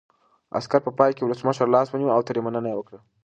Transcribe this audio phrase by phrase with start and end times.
[0.57, 2.99] عسکر په پای کې د ولسمشر لاس ونیو او ترې مننه یې وکړه.